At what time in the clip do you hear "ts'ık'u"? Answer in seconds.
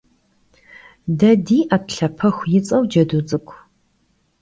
3.27-3.55